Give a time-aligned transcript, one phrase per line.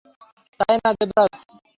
[0.59, 1.33] তাই না, দেবরাজ?